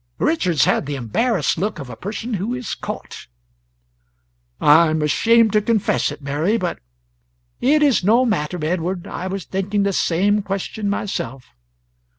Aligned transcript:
Richards 0.17 0.65
had 0.65 0.87
the 0.87 0.95
embarrassed 0.95 1.59
look 1.59 1.77
of 1.77 1.87
a 1.87 1.95
person 1.95 2.33
who 2.33 2.55
is 2.55 2.73
caught. 2.73 3.27
"I 4.59 4.87
am 4.89 5.03
ashamed 5.03 5.53
to 5.53 5.61
confess 5.61 6.11
it, 6.11 6.23
Mary, 6.23 6.57
but" 6.57 6.79
"It's 7.61 8.03
no 8.03 8.25
matter, 8.25 8.57
Edward, 8.65 9.05
I 9.05 9.27
was 9.27 9.45
thinking 9.45 9.83
the 9.83 9.93
same 9.93 10.41
question 10.41 10.89
myself." 10.89 11.45